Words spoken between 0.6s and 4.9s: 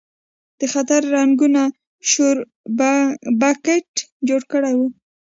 خطر زنګونو شور بګت جوړ کړی و.